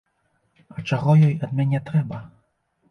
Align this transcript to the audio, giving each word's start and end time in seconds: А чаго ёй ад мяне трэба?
А 0.75 0.81
чаго 0.89 1.11
ёй 1.29 1.31
ад 1.49 1.55
мяне 1.61 1.87
трэба? 1.93 2.25